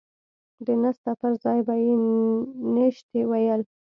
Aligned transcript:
د 0.65 0.67
نسته 0.81 1.11
پر 1.19 1.31
ځاى 1.43 1.59
به 1.67 1.75
يې 1.83 1.93
نيشتې 2.73 3.21
ويل. 3.29 3.61